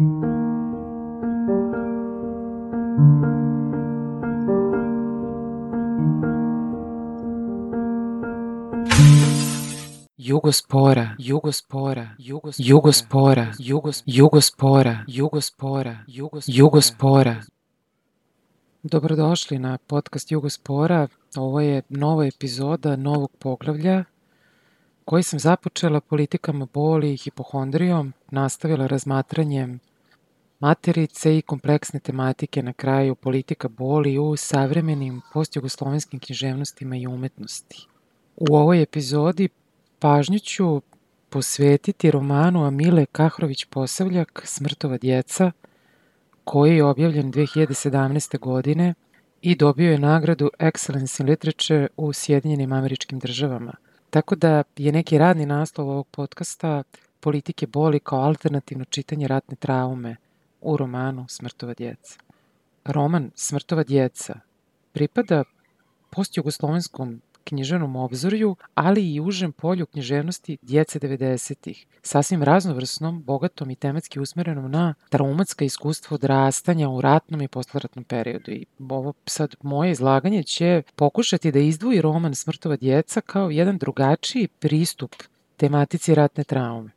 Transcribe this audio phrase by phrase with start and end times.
[0.00, 0.16] Jugospora,
[11.18, 17.42] Jugospora, Jugos, Jugospora, Jugos, Jugospora, Jugospora, Jugos, Jugospora.
[18.82, 21.08] Dobrodošli na podcast Jugospora.
[21.36, 24.04] Ovo je nova epizoda novog poglavlja
[25.04, 29.80] koji sam započela politikama boli i hipohondrijom, nastavila razmatranjem
[30.60, 37.86] materice i kompleksne tematike na kraju politika boli u savremenim postjugoslovenskim književnostima i umetnosti.
[38.36, 39.48] U ovoj epizodi
[39.98, 40.82] pažnju ću
[41.28, 45.52] posvetiti romanu Amile Kahrović-Posavljak Smrtova djeca,
[46.44, 48.38] koji je objavljen 2017.
[48.38, 48.94] godine
[49.42, 53.72] i dobio je nagradu Excellence in Literature u Sjedinjenim američkim državama.
[54.10, 56.82] Tako da je neki radni naslov ovog podcasta
[57.20, 60.16] politike boli kao alternativno čitanje ratne traume
[60.60, 62.18] u romanu Smrtova djeca.
[62.84, 64.40] Roman Smrtova djeca
[64.92, 65.44] pripada
[66.10, 74.20] postjugoslovenskom književnom obzorju, ali i užem polju književnosti djece 90-ih, sasvim raznovrsnom, bogatom i tematski
[74.20, 78.50] usmerenom na traumatska iskustva odrastanja u ratnom i posleratnom periodu.
[78.50, 84.48] I ovo sad moje izlaganje će pokušati da izdvoji roman Smrtova djeca kao jedan drugačiji
[84.48, 85.14] pristup
[85.56, 86.90] tematici ratne traume.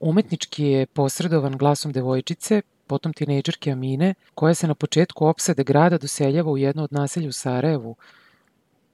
[0.00, 6.50] Umetnički je posredovan glasom devojčice, potom tinejdžerke Amine, koja se na početku opsade grada doseljava
[6.50, 7.96] u jedno od naselja u Sarajevu,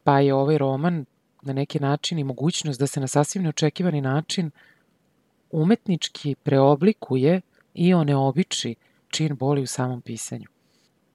[0.04, 1.04] pa je ovaj roman
[1.42, 4.50] na neki način i mogućnost da se na sasvim neočekivani način
[5.50, 7.40] umetnički preoblikuje
[7.74, 8.74] i oneobiči
[9.08, 10.46] čin boli u samom pisanju.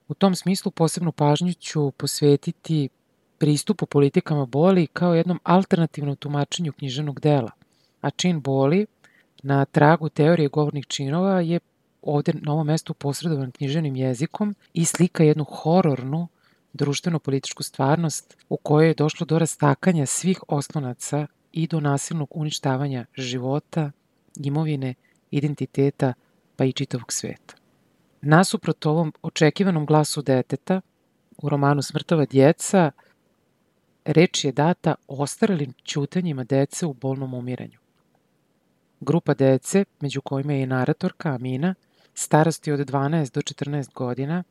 [0.08, 2.88] U tom smislu posebnu pažnju ću posvetiti
[3.38, 7.50] pristupu politikama boli kao jednom alternativnom tumačenju književnog dela,
[8.00, 8.86] a čin boli
[9.42, 11.60] na tragu teorije govornih činova je
[12.02, 16.28] ovde na ovom mestu posredovan književnim jezikom i slika jednu horornu
[16.72, 23.90] društveno-političku stvarnost u kojoj je došlo do rastakanja svih oslonaca i do nasilnog uništavanja života,
[24.36, 24.94] imovine,
[25.30, 26.12] identiteta,
[26.56, 27.54] pa i čitavog sveta.
[28.22, 30.80] Nasuprot ovom očekivanom glasu deteta,
[31.42, 32.90] u romanu Smrtova djeca,
[34.04, 37.78] reč je data ostaralim ćutanjima dece u bolnom umiranju.
[39.00, 41.74] Grupa dece, među kojima je i naratorka Amina,
[42.14, 44.42] starosti od 12 do 14 godina,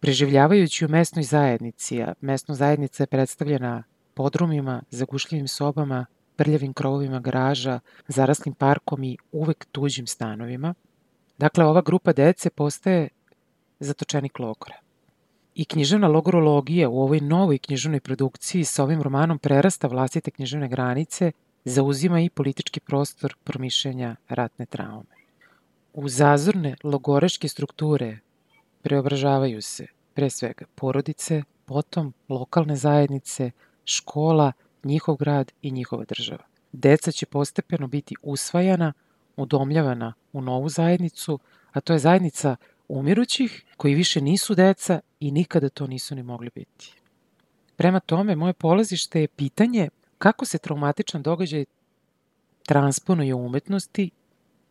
[0.00, 3.82] preživljavajući u mesnoj zajednici, a mesna zajednica je predstavljena
[4.14, 6.06] podrumima, zagušljivim sobama,
[6.36, 10.74] prljavim krovovima garaža, zaraslim parkom i uvek tuđim stanovima.
[11.38, 13.08] Dakle, ova grupa dece postaje
[13.80, 14.74] zatočenik logora.
[15.54, 21.32] I književna logorologija u ovoj novoj književnoj produkciji sa ovim romanom prerasta vlastite književne granice,
[21.64, 25.17] zauzima i politički prostor promišljenja ratne traume.
[25.92, 28.18] U zazorne logoreške strukture
[28.82, 33.50] preobražavaju se pre svega porodice, potom lokalne zajednice,
[33.84, 34.52] škola,
[34.84, 36.44] njihov grad i njihova država.
[36.72, 38.92] Deca će postepeno biti usvajana,
[39.36, 41.38] udomljavana u novu zajednicu,
[41.72, 42.56] a to je zajednica
[42.88, 46.94] umirućih koji više nisu deca i nikada to nisu ni mogli biti.
[47.76, 49.88] Prema tome, moje polazište je pitanje
[50.18, 51.64] kako se traumatičan događaj
[52.66, 54.10] transponuje u umetnosti,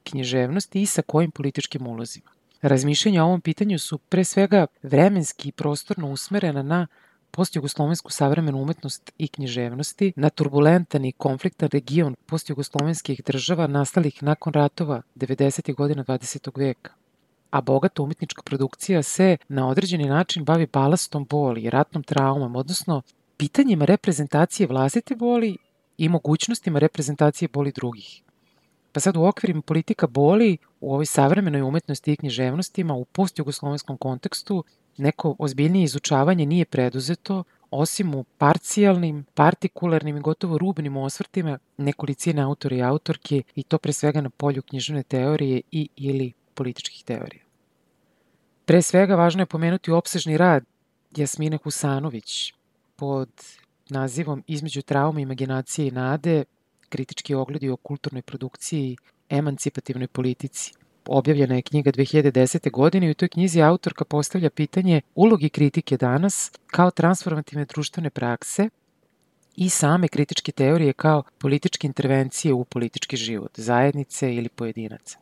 [0.09, 2.29] književnosti i sa kojim političkim ulozima.
[2.61, 6.87] Razmišljenja o ovom pitanju su pre svega vremenski i prostorno usmerena na
[7.31, 15.01] postjugoslovensku savremenu umetnost i književnosti, na turbulentan i konfliktan region postjugoslovenskih država nastalih nakon ratova
[15.15, 15.75] 90.
[15.75, 16.57] godina 20.
[16.57, 16.91] veka.
[17.51, 23.01] A bogata umetnička produkcija se na određeni način bavi balastom boli i ratnom traumom, odnosno
[23.37, 25.57] pitanjima reprezentacije vlastite boli
[25.97, 28.21] i mogućnostima reprezentacije boli drugih.
[28.97, 34.63] Pa sad u okvirima politika boli u ovoj savremenoj umetnosti i književnostima u postjugoslovenskom kontekstu
[34.97, 42.75] neko ozbiljnije izučavanje nije preduzeto, osim u parcijalnim, partikularnim i gotovo rubnim osvrtima nekolicine autora
[42.75, 47.43] i autorke i to pre svega na polju književne teorije i ili političkih teorija.
[48.65, 50.63] Pre svega važno je pomenuti opsežni rad
[51.15, 52.53] Jasmine Husanović
[52.95, 53.29] pod
[53.89, 56.43] nazivom Između traume, imaginacije i nade
[56.89, 58.97] kritički ogledi o kulturnoj produkciji
[59.29, 60.73] emancipativnoj politici.
[61.05, 62.71] Objavljena je knjiga 2010.
[62.71, 68.69] godine i u toj knjizi autorka postavlja pitanje ulogi kritike danas kao transformativne društvene prakse
[69.55, 75.17] i same kritičke teorije kao političke intervencije u politički život, zajednice ili pojedinaca.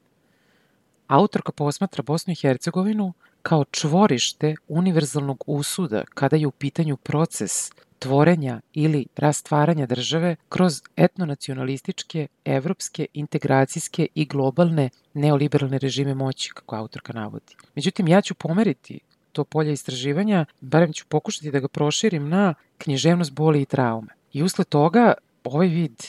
[1.08, 8.62] Autorka posmatra Bosnu i Hercegovinu kao čvorište univerzalnog usuda kada je u pitanju proces tvorenja
[8.74, 17.56] ili rastvaranja države kroz etnonacionalističke, evropske, integracijske i globalne neoliberalne režime moći, kako autorka navodi.
[17.76, 19.00] Međutim, ja ću pomeriti
[19.32, 24.14] to polje istraživanja, barem ću pokušati da ga proširim na književnost boli i traume.
[24.34, 25.14] I usled toga
[25.44, 26.04] ovaj vid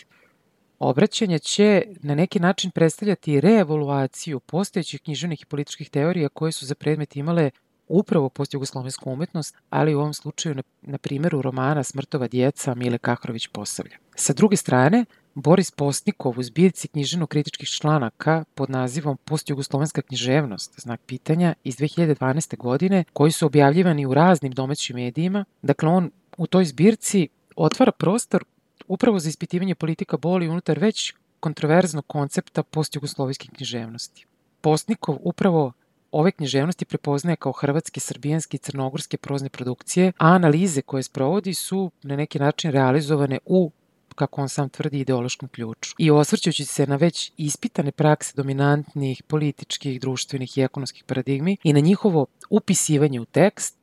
[0.79, 6.75] obraćanja će na neki način predstavljati reevaluaciju postojećih književnih i političkih teorija koje su za
[6.75, 7.51] predmet imale
[7.89, 13.47] upravo post-jugoslovensku umetnost, ali u ovom slučaju na, na primjeru romana Smrtova djeca Mile Kahrović
[13.47, 13.97] Posavlja.
[14.15, 15.05] Sa druge strane,
[15.35, 22.57] Boris Postnikov u zbirci književno-kritičkih članaka pod nazivom Post-jugoslovenska književnost, znak pitanja, iz 2012.
[22.57, 25.45] godine, koji su objavljivani u raznim domaćim medijima.
[25.63, 28.45] Dakle, on u toj zbirci otvara prostor
[28.89, 34.27] upravo za ispitivanje politika boli unutar već kontroverznog koncepta post-jugoslovijske književnosti.
[34.61, 35.73] Postnikov upravo
[36.19, 41.91] ove književnosti prepoznaje kao hrvatske, srbijanske i crnogorske prozne produkcije, a analize koje sprovodi su
[42.03, 43.71] na neki način realizovane u
[44.15, 45.95] kako on sam tvrdi, ideološkom ključu.
[45.99, 51.81] I osvrćući se na već ispitane prakse dominantnih političkih, društvenih i ekonomskih paradigmi i na
[51.81, 53.77] njihovo upisivanje u tekst,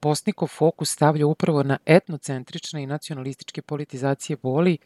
[0.00, 4.78] Postnikov fokus stavlja upravo na etnocentrične i nacionalističke politizacije boli,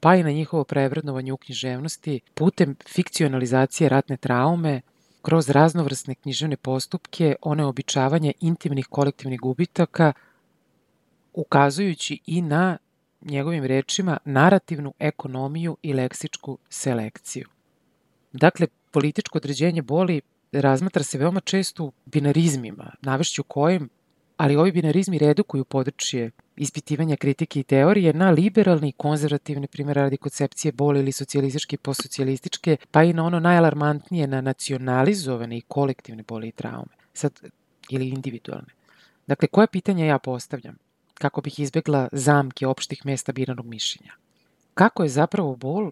[0.00, 4.80] pa i na njihovo prevrednovanje u književnosti putem fikcionalizacije ratne traume,
[5.24, 10.12] kroz raznovrsne književne postupke, one običavanje intimnih kolektivnih gubitaka,
[11.32, 12.78] ukazujući i na
[13.20, 17.48] njegovim rečima narativnu ekonomiju i leksičku selekciju.
[18.32, 20.20] Dakle, političko određenje boli
[20.52, 23.88] razmatra se veoma često u binarizmima, navešću kojim
[24.36, 30.16] ali ovi binarizmi redukuju područje ispitivanja kritike i teorije na liberalne i konzervativne primjera radi
[30.16, 36.22] koncepcije boli ili socijalističke i postsocijalističke, pa i na ono najalarmantnije na nacionalizovane i kolektivne
[36.22, 37.40] boli i traume, sad,
[37.90, 38.72] ili individualne.
[39.26, 40.76] Dakle, koje pitanja ja postavljam?
[41.14, 44.12] Kako bih izbegla zamke opštih mesta biranog mišljenja?
[44.74, 45.90] Kako je zapravo bol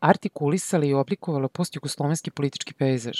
[0.00, 3.18] artikulisala i oblikovala postjugoslovenski politički pejzaž?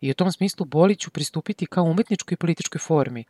[0.00, 3.24] I u tom smislu boli ću pristupiti kao umetničkoj i političkoj formi,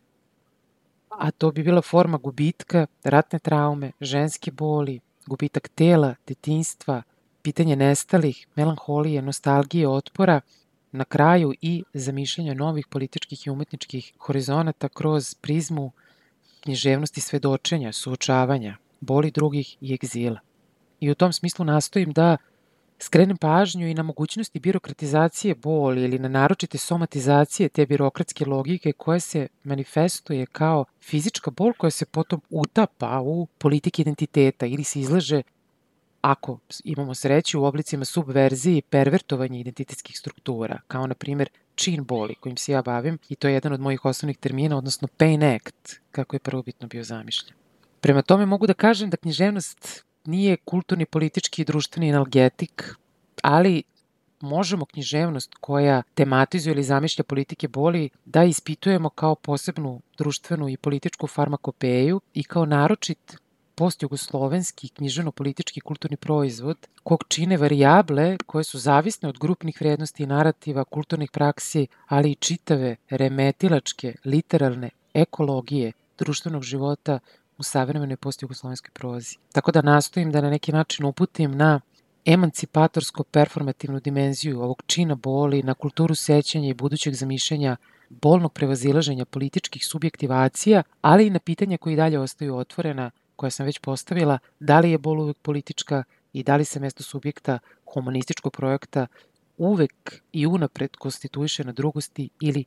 [1.19, 7.03] a to bi bila forma gubitka, ratne traume, ženske boli, gubitak tela, detinstva,
[7.43, 10.41] pitanje nestalih, melanholije, nostalgije, otpora,
[10.93, 15.93] na kraju i zamišljanja novih političkih i umetničkih horizonata kroz prizmu
[16.61, 20.41] književnosti svedočenja, suočavanja, boli drugih i egzila.
[21.01, 22.37] I u tom smislu nastojim da
[23.03, 29.21] skrenem pažnju i na mogućnosti birokratizacije boli ili na naročite somatizacije te birokratske logike koja
[29.21, 35.43] se manifestuje kao fizička bol koja se potom utapa u politike identiteta ili se izlaže
[36.21, 42.35] ako imamo sreću u oblicima subverzije i pervertovanja identitetskih struktura, kao na primer čin boli
[42.35, 46.01] kojim se ja bavim i to je jedan od mojih osnovnih termina, odnosno pain act,
[46.11, 47.55] kako je prvobitno bio zamišljen.
[48.01, 52.95] Prema tome mogu da kažem da književnost nije kulturni, politički i društveni analgetik,
[53.43, 53.83] ali
[54.41, 61.27] možemo književnost koja tematizuje ili zamišlja politike boli da ispitujemo kao posebnu društvenu i političku
[61.27, 63.37] farmakopeju i kao naročit
[63.75, 70.85] postjugoslovenski književno-politički kulturni proizvod kog čine varijable koje su zavisne od grupnih vrednosti i narativa,
[70.85, 77.19] kulturnih praksi, ali i čitave remetilačke, literalne ekologije društvenog života
[77.63, 79.37] u savremenoj postjugoslovenskoj prozi.
[79.53, 81.81] Tako da nastojim da na neki način uputim na
[82.25, 87.77] emancipatorsko-performativnu dimenziju ovog čina boli, na kulturu sećanja i budućeg zamišljanja
[88.11, 93.79] bolnog prevazilaženja političkih subjektivacija, ali i na pitanja koji dalje ostaju otvorena, koja sam već
[93.79, 97.59] postavila, da li je bol uvek politička i da li se mesto subjekta
[97.95, 99.07] humanističkog projekta
[99.57, 102.65] uvek i unapred konstituiše na drugosti ili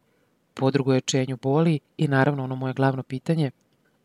[0.53, 3.51] podrugoječenju boli i naravno ono moje glavno pitanje,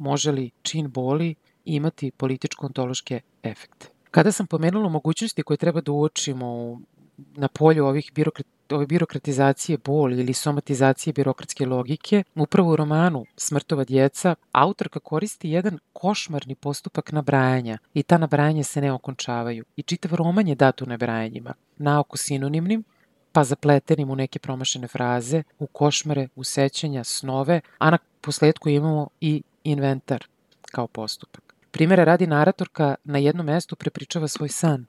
[0.01, 3.87] može li čin boli imati političko-ontološke efekte.
[4.11, 6.81] Kada sam pomenula mogućnosti koje treba da uočimo
[7.17, 13.85] na polju ovih birokrat, ove birokratizacije boli ili somatizacije birokratske logike, upravo u romanu Smrtova
[13.85, 19.65] djeca, autorka koristi jedan košmarni postupak nabrajanja i ta nabrajanja se ne okončavaju.
[19.77, 22.85] I čitav roman je dat u nabrajanjima, naoko sinonimnim,
[23.33, 29.09] pa zapletenim u neke promašene fraze, u košmare, u sećanja, snove, a na posledku imamo
[29.21, 30.27] i inventar
[30.71, 31.55] kao postupak.
[31.71, 34.87] Primera radi naratorka na jednom mestu prepričava svoj san.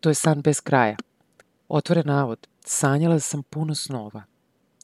[0.00, 0.96] To je san bez kraja.
[1.68, 2.48] Otvore navod.
[2.64, 4.22] Sanjala sam puno snova.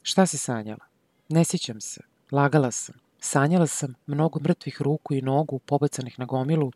[0.01, 0.85] Šta si sanjala?
[1.29, 2.01] Ne sjećam se.
[2.31, 2.95] Lagala sam.
[3.19, 6.71] Sanjala sam mnogo mrtvih ruku i nogu pobacanih na gomilu,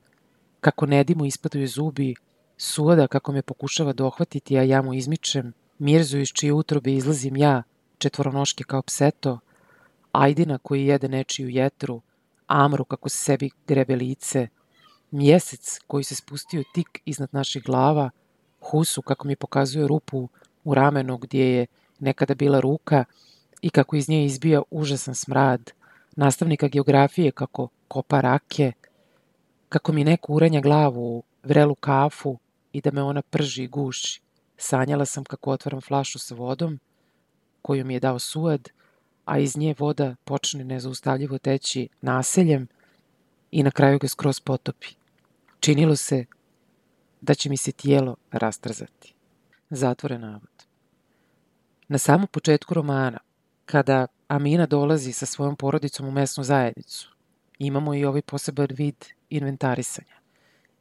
[0.59, 2.15] kako Nedimu ispadaju zubi,
[2.57, 7.63] suoda kako me pokušava dohvatiti, a ja mu izmičem, Mirzu iz čije utrobe izlazim ja,
[7.97, 9.39] četvoronoške kao pseto,
[10.11, 12.01] Ajdina koji jede nečiju jetru,
[12.49, 14.47] Amru kako se sebi grebe lice,
[15.11, 18.09] mjesec koji se spustio tik iznad naših glava,
[18.61, 20.29] husu kako mi pokazuje rupu
[20.63, 21.65] u ramenu gdje je
[21.99, 23.05] nekada bila ruka
[23.61, 25.71] i kako iz nje izbija užasan smrad,
[26.15, 28.71] nastavnika geografije kako kopa rake,
[29.69, 32.37] kako mi neko uranja glavu u vrelu kafu
[32.73, 34.21] i da me ona prži i guši.
[34.57, 36.79] Sanjala sam kako otvaram flašu sa vodom,
[37.61, 38.69] koju mi je dao suad,
[39.29, 42.67] a iz nje voda počne nezaustavljivo teći naseljem
[43.51, 44.87] i na kraju ga skroz potopi.
[45.59, 46.25] Činilo se
[47.21, 49.13] da će mi se tijelo rastrzati.
[49.69, 50.65] Zatvore navod.
[51.87, 53.17] Na samom početku romana,
[53.65, 57.15] kada Amina dolazi sa svojom porodicom u mesnu zajednicu,
[57.59, 60.15] imamo i ovaj poseban vid inventarisanja.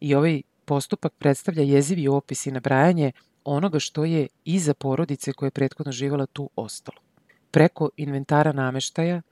[0.01, 3.13] I ovaj postupak predstavlja jezivi opis i nabrajanje
[3.45, 7.08] onoga što je iza porodice koja je prethodno živala tu ostalo.
[7.51, 9.23] Preko inventara nameštaja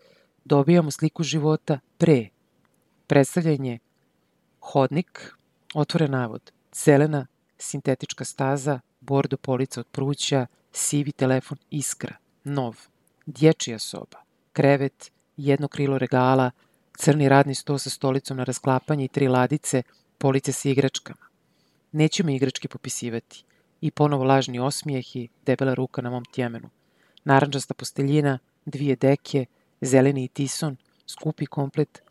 [0.44, 2.28] dobijamo sliku života pre.
[3.06, 3.78] Predstavljanje
[4.60, 5.34] hodnik,
[5.74, 7.26] otvoren navod, zelena
[7.58, 12.76] sintetička staza, bordo polica od pruća, sivi telefon Iskra, nov,
[13.26, 14.18] dječija soba,
[14.52, 16.50] krevet, jedno krilo regala,
[16.96, 19.82] crni radni sto sa stolicom na rasklapanje i tri ladice,
[20.18, 21.26] police sa igračkama.
[21.92, 23.44] Neću me igračke popisivati.
[23.80, 26.68] I ponovo lažni osmijeh i debela ruka na mom tjemenu.
[27.26, 29.46] Naranđasta posteljina, dvije deke,
[29.80, 32.02] zeleni i tison, skupi komplet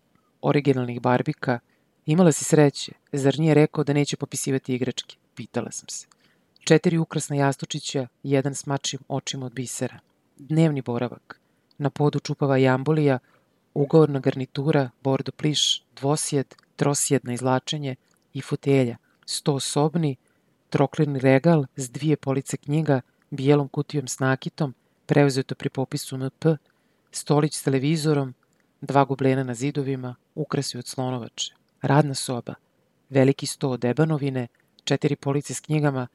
[0.41, 1.59] originalnih barbika.
[2.05, 5.15] Imala si sreće, zar nije rekao da neće popisivati igračke?
[5.35, 6.07] Pitala sam se.
[6.59, 9.99] Četiri ukrasna jastučića, jedan s mačim očima od bisera.
[10.37, 11.39] Dnevni boravak.
[11.77, 13.19] Na podu čupava jambolija,
[13.73, 17.95] ugovorna garnitura, bordo pliš, dvosjed, trosjedna izlačenje
[18.33, 20.15] i fotelja, sto sobni,
[20.69, 24.73] troklirni regal s dvije police knjiga, bijelom kutijom s nakitom,
[25.05, 26.45] preuzeto pri popisu MP,
[27.11, 28.33] stolić s televizorom,
[28.81, 32.53] dva gublena na zidovima, ukrasi od slonovače, radna soba,
[33.09, 34.47] veliki sto od ebanovine,
[34.83, 36.07] četiri police s knjigama,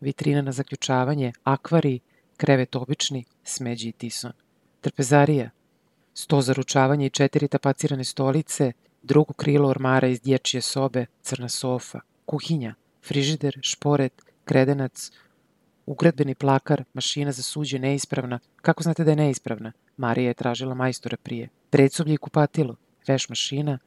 [0.00, 2.00] vitrina na zaključavanje, akvari,
[2.36, 4.32] krevet obični, smeđi i tison.
[4.80, 5.50] Trpezarija,
[6.14, 12.00] sto za ručavanje i četiri tapacirane stolice, drugo krilo ormara iz dječje sobe, crna sofa,
[12.26, 15.10] kuhinja, frižider, šporet, kredenac,
[15.86, 18.38] ugradbeni plakar, mašina za suđe neispravna.
[18.62, 19.72] Kako znate da je neispravna?
[19.96, 21.48] Marija je tražila majstora prije.
[21.70, 23.78] Predsoblje i kupatilo, veš mašina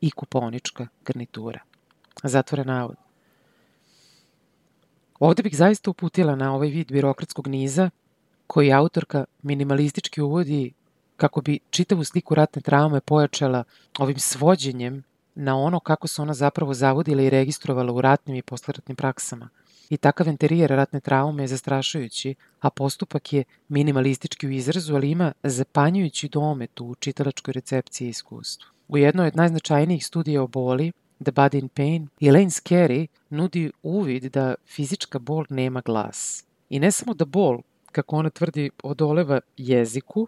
[0.00, 1.60] i kuponička garnitura.
[2.22, 2.96] Zatvore navod.
[5.20, 7.90] Ovde bih zaista uputila na ovaj vid birokratskog niza
[8.46, 10.72] koji autorka minimalistički uvodi
[11.16, 13.64] kako bi čitavu sliku ratne traume pojačala
[13.98, 15.02] ovim svođenjem
[15.34, 19.48] na ono kako se ona zapravo zavodila i registrovala u ratnim i posleratnim praksama.
[19.94, 25.32] I takav interijer ratne traume je zastrašujući, a postupak je minimalistički u izrazu, ali ima
[25.42, 28.70] zapanjujući domet u čitalačkoj recepciji i iskustvu.
[28.88, 34.24] U jednoj od najznačajnijih studija o boli, The Body in Pain, Elaine Scarry nudi uvid
[34.24, 36.44] da fizička bol nema glas.
[36.68, 37.60] I ne samo da bol,
[37.92, 40.26] kako ona tvrdi, odoleva jeziku,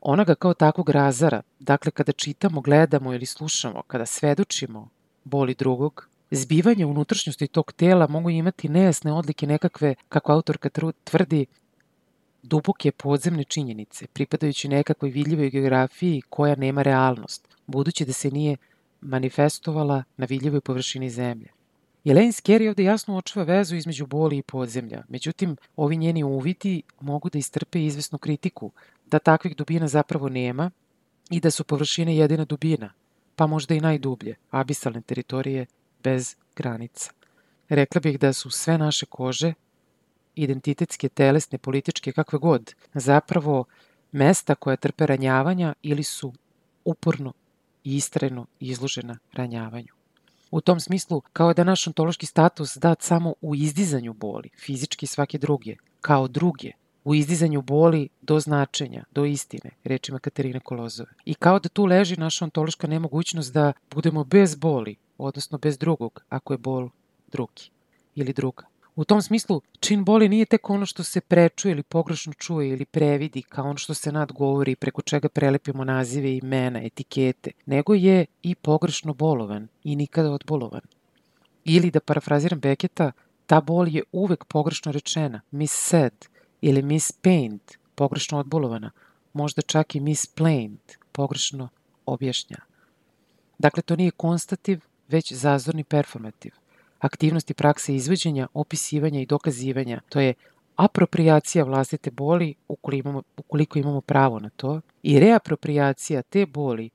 [0.00, 1.42] ona ga kao takvog razara.
[1.58, 4.88] Dakle, kada čitamo, gledamo ili slušamo, kada svedočimo
[5.24, 10.68] boli drugog, zbivanje unutrašnjosti tog tela mogu imati nejasne odlike nekakve, kako autorka
[11.04, 11.46] tvrdi,
[12.42, 18.56] duboke podzemne činjenice, pripadajući nekakvoj vidljivoj geografiji koja nema realnost, budući da se nije
[19.00, 21.48] manifestovala na vidljivoj površini zemlje.
[22.04, 27.30] Elaine Skerry ovde jasno očeva vezu između boli i podzemlja, međutim, ovi njeni uviti mogu
[27.30, 28.70] da istrpe izvesnu kritiku,
[29.06, 30.70] da takvih dubina zapravo nema
[31.30, 32.92] i da su površine jedina dubina,
[33.36, 35.66] pa možda i najdublje, abisalne teritorije
[36.04, 37.10] bez granica.
[37.68, 39.54] Rekla bih da su sve naše kože,
[40.34, 43.64] identitetske, telesne, političke, kakve god, zapravo
[44.12, 46.32] mesta koja trpe ranjavanja ili su
[46.84, 47.32] uporno
[47.84, 49.92] i istrajno izložena ranjavanju.
[50.50, 55.38] U tom smislu, kao da naš ontološki status dat samo u izdizanju boli, fizički svake
[55.38, 56.70] druge, kao druge,
[57.04, 61.10] u izdizanju boli do značenja, do istine, rečima Katarine Kolozove.
[61.24, 66.24] I kao da tu leži naša ontološka nemogućnost da budemo bez boli, odnosno bez drugog,
[66.28, 66.88] ako je bol
[67.32, 67.70] drugi
[68.14, 68.66] ili druga.
[68.96, 72.84] U tom smislu, čin boli nije tek ono što se prečuje ili pogrešno čuje ili
[72.84, 78.54] previdi, kao ono što se nadgovori preko čega prelepimo nazive, imena, etikete, nego je i
[78.54, 80.80] pogrešno bolovan i nikada odbolovan.
[81.64, 83.12] Ili da parafraziram Beketa,
[83.46, 86.26] ta bol je uvek pogrešno rečena, missaid,
[86.60, 87.60] ili mispained,
[87.94, 88.90] pogrešno odbolovana,
[89.32, 91.68] možda čak i misplained, pogrešno
[92.06, 92.56] objašnja.
[93.58, 96.52] Dakle, to nije konstativ, već zazorni performativ.
[96.98, 100.34] Aktivnosti prakse izveđenja, opisivanja i dokazivanja, to je
[100.76, 106.90] apropriacija vlastite boli ukoliko imamo, ukoliko imamo pravo na to i reapropriacija te boli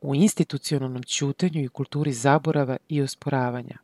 [0.00, 3.78] u institucionalnom ćutanju i kulturi zaborava i osporavanja,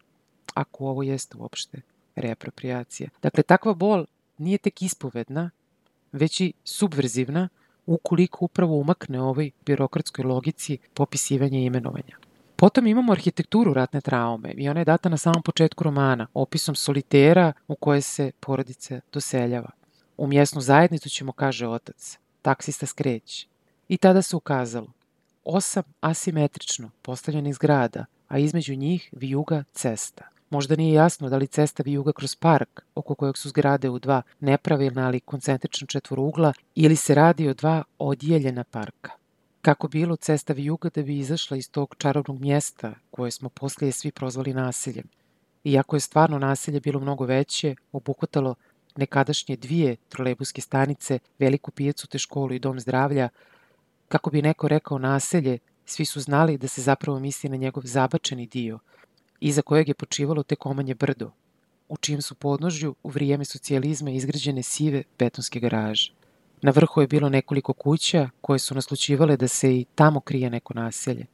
[0.55, 1.81] ako ovo jeste uopšte
[2.17, 3.09] reapropriacija.
[3.23, 4.05] Dakle, takva bol
[4.39, 5.51] nije tek ispovedna,
[6.13, 7.49] već i subverzivna
[7.87, 12.17] ukoliko upravo umakne ovoj birokratskoj logici popisivanja i imenovanja.
[12.63, 17.53] Potom imamo arhitekturu ratne traume i ona je data na samom početku romana, opisom solitera
[17.69, 19.71] u koje se porodice doseljava.
[20.17, 23.47] U mjesnu zajednicu ćemo, kaže otac, taksista skreće.
[23.89, 24.87] I tada se ukazalo,
[25.45, 30.29] osam asimetrično postavljenih zgrada, a između njih vijuga cesta.
[30.51, 34.23] Možda nije jasno da li cesta vijuga kroz park, oko kojeg su zgrade u dva
[34.41, 39.22] nepravilna ali koncentrična četvorugla, ili se radi o dva odjeljena parka.
[39.63, 44.13] Kako bilo, cesta vijuga da bi izašla iz tog čarobnog mjesta koje smo poslije svi
[44.13, 45.09] prozvali nasiljem.
[45.65, 48.55] Iako je stvarno nasilje bilo mnogo veće, obuhvatalo
[48.97, 53.29] nekadašnje dvije trolebuske stanice, veliku pijacu te školu i dom zdravlja,
[54.09, 58.47] kako bi neko rekao naselje, svi su znali da se zapravo misli na njegov zabačeni
[58.47, 58.79] dio–
[59.43, 61.31] iza kojeg je počivalo te komanje brdo,
[61.89, 66.13] u čijem su podnožju u vrijeme socijalizma izgrađene sive betonske garaže.
[66.63, 70.75] Na vrhu je bilo nekoliko kuća koje su naslučivale da se i tamo krije neko
[70.75, 71.27] naselje.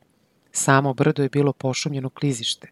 [0.52, 2.68] Samo brdo je bilo pošumljeno klizište.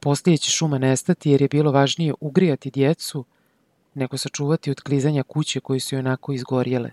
[0.00, 3.24] Poslije će šuma nestati jer je bilo važnije ugrijati djecu
[3.94, 6.90] nego sačuvati od klizanja kuće koje su onako izgorjele.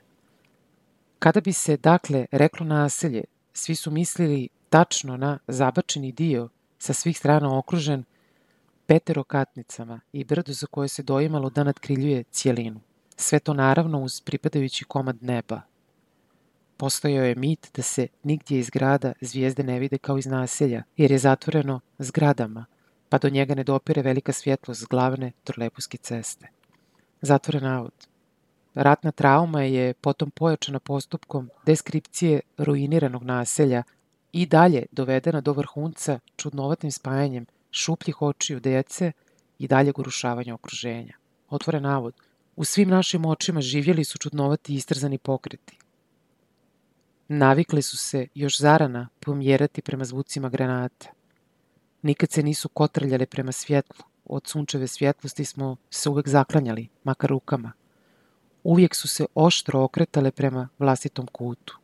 [1.19, 7.17] Kada bi se, dakle, reklo naselje, svi su mislili tačno na zabačeni dio sa svih
[7.17, 8.03] strana okružen
[8.85, 12.86] peterokatnicama i brdo za koje se doimalo da nadkriljuje cijelinu.
[13.17, 15.61] Sve to naravno uz pripadajući komad neba.
[16.77, 21.11] Postojao je mit da se nigdje iz grada zvijezde ne vide kao iz naselja, jer
[21.11, 22.65] je zatvoreno zgradama,
[23.09, 26.47] pa do njega ne dopire velika svjetlost glavne Torlepuske ceste.
[27.21, 28.07] Zatvoren navod.
[28.75, 33.83] Ratna trauma je potom pojačana postupkom deskripcije ruiniranog naselja
[34.31, 39.11] i dalje dovedena do vrhunca čudnovatim spajanjem šupljih očiju dece
[39.59, 41.13] i dalje urušavanja okruženja.
[41.49, 42.13] Otvore navod.
[42.57, 45.77] U svim našim očima živjeli su čudnovati istrzani pokreti.
[47.27, 51.09] Navikli su se još zarana pomjerati prema zvucima granata.
[52.01, 54.05] Nikad se nisu kotrljale prema svjetlu.
[54.25, 57.71] Od sunčeve svjetlosti smo se uvek zaklanjali, makar rukama.
[58.63, 61.77] Uvijek su se oštro okretale prema vlastitom kutu.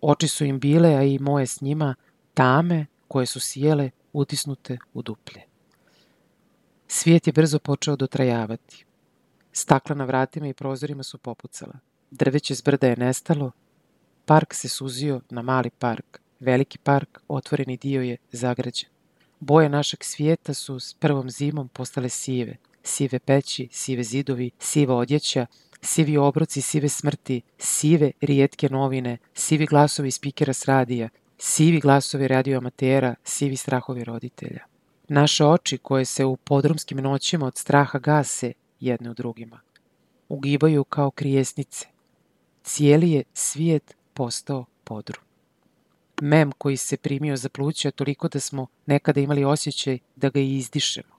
[0.00, 1.94] Oči su im bile, a i moje s njima,
[2.34, 5.42] tame koje su sjele utisnute u duplje.
[6.88, 8.84] Svijet je brzo počeo dotrajavati.
[9.56, 11.72] Stakla na vratima i prozorima su popucala.
[12.10, 13.50] Drveće s brda je nestalo.
[14.24, 16.20] Park se suzio na mali park.
[16.40, 18.88] Veliki park, otvoreni dio je zagrađen.
[19.40, 22.56] Boje našeg svijeta su s prvom zimom postale sive.
[22.82, 25.46] Sive peći, sive zidovi, siva odjeća,
[25.82, 33.14] sivi obroci sive smrti, sive rijetke novine, sivi glasovi spikera s radija, sivi glasovi radioamatera,
[33.24, 34.64] sivi strahovi roditelja.
[35.08, 39.60] Naše oči koje se u podrumskim noćima od straha gase jedne u drugima.
[40.28, 41.86] Ugibaju kao krijesnice.
[42.62, 45.24] Cijeli je svijet postao podrum.
[46.22, 50.56] Mem koji se primio za pluća toliko da smo nekada imali osjećaj da ga i
[50.56, 51.14] izdišemo.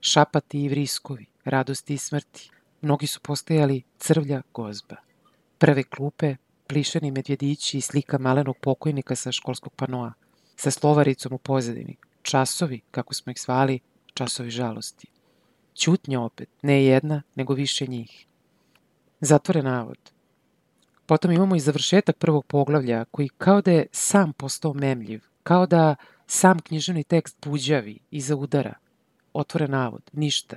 [0.00, 4.96] Šapati i vriskovi, radosti i smrti, Mnogi su postajali crvlja gozba.
[5.58, 10.12] Prve klupe, plišani medvjedići i slika malenog pokojnika sa školskog panoa,
[10.56, 13.80] sa slovaricom u pozadini, časovi, kako smo ih zvali,
[14.14, 15.06] časovi žalosti.
[15.78, 18.26] Ćutnja opet, ne jedna, nego više njih.
[19.20, 19.98] Zatvore navod.
[21.06, 25.96] Potom imamo i završetak prvog poglavlja, koji kao da je sam postao memljiv, kao da
[26.26, 28.74] sam književni tekst puđavi iza udara.
[29.32, 30.56] Otvore navod, ništa,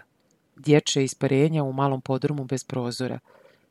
[0.56, 3.20] dječje isparenja u malom podrumu bez prozora,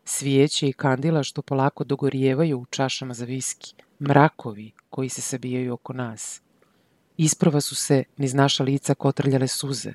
[0.05, 5.93] svijeće i kandila što polako dogorijevaju u čašama za viski, mrakovi koji se sabijaju oko
[5.93, 6.43] nas.
[7.17, 9.93] Isprva su se niz naša lica kotrljale suze,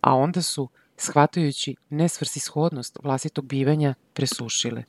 [0.00, 4.84] a onda su, shvatajući nesvrsishodnost vlastitog bivanja, presušile.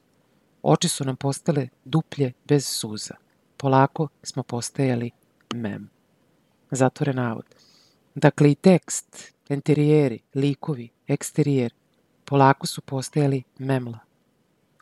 [0.63, 3.15] Oči su nam postale duplje bez suza.
[3.58, 5.12] Polako smo postajali
[5.54, 5.89] mem.
[6.71, 7.45] Zatvore navod.
[8.15, 11.74] Dakle, i tekst Enterijeri, likovi, eksterijer,
[12.26, 14.00] polako su postajali memla.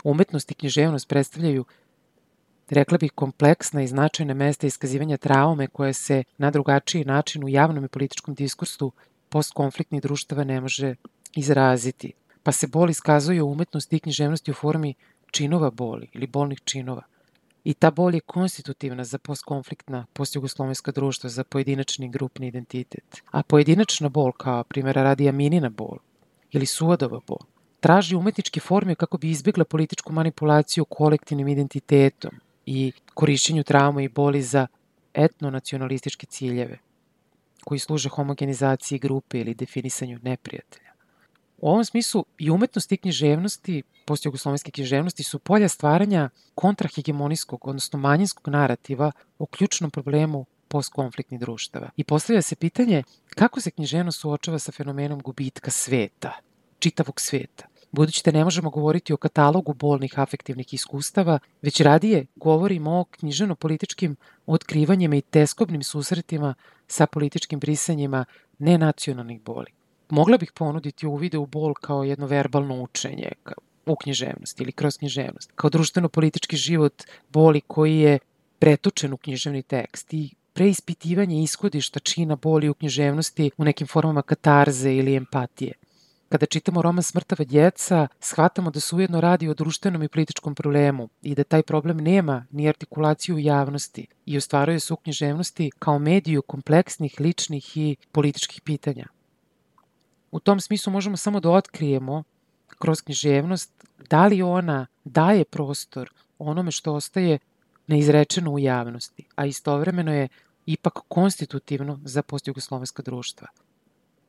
[0.03, 1.65] Umetnost i književnost predstavljaju,
[2.69, 7.85] rekla bih, kompleksna i značajna mesta iskazivanja traume koje se na drugačiji način u javnom
[7.85, 8.91] i političkom diskursu
[9.29, 10.95] postkonfliktnih društava ne može
[11.35, 12.13] izraziti.
[12.43, 14.93] Pa se bol iskazuje u umetnosti i književnosti u formi
[15.31, 17.01] činova boli ili bolnih činova–
[17.63, 23.21] I ta bol je konstitutivna za postkonfliktna postjugoslovenska društva, za pojedinačni grupni identitet.
[23.31, 25.97] A pojedinačna bol, kao primjera radi Aminina bol
[26.51, 27.37] ili Suvadova bol,
[27.79, 32.31] traži umetničke forme kako bi izbjegla političku manipulaciju kolektivnim identitetom
[32.65, 34.67] i korišćenju trauma i boli za
[35.13, 36.77] etno-nacionalističke ciljeve
[37.69, 40.89] koji služe homogenizaciji grupe ili definisanju neprijatelja.
[41.57, 48.47] U ovom smislu i umetnost i književnosti, postjugoslovenske književnosti, su polja stvaranja kontrahegemonijskog, odnosno manjinskog
[48.47, 51.89] narativa o ključnom problemu postkonfliktnih društava.
[51.97, 56.31] I postavlja se pitanje kako se književnost suočava sa fenomenom gubitka sveta,
[56.79, 57.67] čitavog sveta.
[57.91, 64.15] Budući da ne možemo govoriti o katalogu bolnih afektivnih iskustava, već radije govorimo o književno-političkim
[64.45, 66.53] otkrivanjima i teskobnim susretima
[66.87, 68.25] sa političkim brisanjima
[68.59, 69.71] nenacionalnih boli.
[70.09, 73.31] Mogla bih ponuditi uvide u bol kao jedno verbalno učenje,
[73.85, 78.19] u književnost ili kroz književnost, kao društveno-politički život boli koji je
[78.59, 84.95] pretočen u književni tekst i preispitivanje ishodišta čina boli u književnosti u nekim formama katarze
[84.95, 85.73] ili empatije.
[86.29, 91.09] Kada čitamo roman Smrtava djeca, shvatamo da se ujedno radi o društvenom i političkom problemu
[91.21, 95.99] i da taj problem nema ni artikulaciju u javnosti i ostvaruje se u književnosti kao
[95.99, 99.05] mediju kompleksnih, ličnih i političkih pitanja.
[100.31, 102.23] U tom smislu možemo samo da otkrijemo
[102.79, 107.39] kroz književnost da li ona daje prostor onome što ostaje
[107.87, 110.27] neizrečeno u javnosti, a istovremeno je
[110.65, 113.47] ipak konstitutivno za postjugoslovenska društva.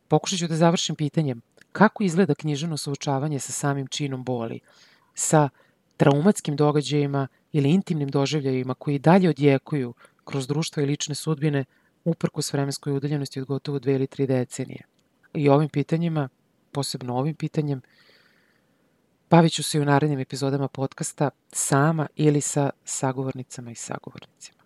[0.08, 1.40] Pokušat ću da završim pitanjem
[1.72, 4.60] kako izgleda književno suočavanje sa samim činom boli,
[5.14, 5.48] sa
[5.96, 11.64] traumatskim događajima ili intimnim doživljajima koji dalje odjekuju kroz društvo i lične sudbine
[12.04, 14.82] uprkos vremenskoj udaljenosti od gotovo dve ili tri decenije.
[15.34, 16.28] I ovim pitanjima,
[16.72, 17.80] posebno ovim pitanjem,
[19.30, 24.60] bavit ću se i u narednim epizodama podcasta sama ili sa sagovornicama i sagovornicima.